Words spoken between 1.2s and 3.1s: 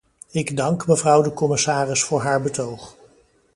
de commissaris voor haar betoog.